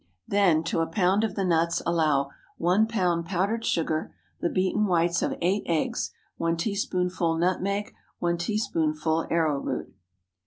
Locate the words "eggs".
5.67-6.09